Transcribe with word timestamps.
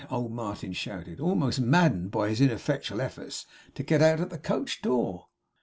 old 0.09 0.31
Martin 0.31 0.73
shouted; 0.73 1.19
almost 1.19 1.59
maddened 1.61 2.09
by 2.09 2.27
his 2.29 2.41
ineffectual 2.41 2.99
efforts 2.99 3.45
to 3.75 3.83
get 3.83 4.01
out 4.01 4.19
at 4.19 4.31
the 4.31 4.39
coach 4.39 4.81
door. 4.81 5.27